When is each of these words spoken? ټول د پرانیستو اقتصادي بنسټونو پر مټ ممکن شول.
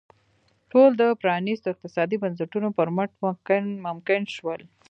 ټول 0.71 0.89
د 1.01 1.03
پرانیستو 1.21 1.67
اقتصادي 1.73 2.17
بنسټونو 2.23 2.69
پر 2.77 2.87
مټ 2.95 3.09
ممکن 3.85 4.21
شول. 4.35 4.61